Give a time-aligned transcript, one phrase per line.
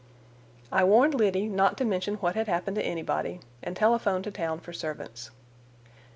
[0.71, 4.59] I warned Liddy not to mention what had happened to anybody, and telephoned to town
[4.59, 5.29] for servants.